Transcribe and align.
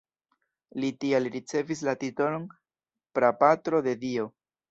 Li 0.83 0.87
tial 1.03 1.27
ricevis 1.35 1.83
la 1.89 1.93
titolon 2.05 2.47
"prapatro 3.19 3.85
de 3.89 3.97
dio". 4.07 4.27